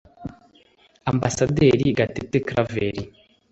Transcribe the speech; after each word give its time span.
Amb 1.13 1.23
Gatete 1.97 2.39
Claver 2.49 2.93